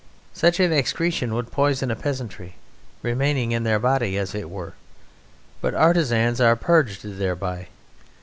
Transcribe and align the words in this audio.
Such 0.33 0.59
an 0.59 0.73
excretion 0.73 1.35
would 1.35 1.51
poison 1.51 1.91
a 1.91 1.95
peasantry, 1.95 2.55
remaining 3.03 3.51
in 3.51 3.61
their 3.63 3.77
body 3.77 4.17
as 4.17 4.33
it 4.33 4.49
were, 4.49 4.73
but 5.61 5.75
artisans 5.75 6.41
are 6.41 6.55
purged 6.55 7.03
thereby. 7.19 7.67